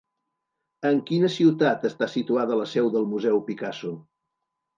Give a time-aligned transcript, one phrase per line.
[0.89, 3.95] En quina ciutat està situada la seu del Museu Picasso?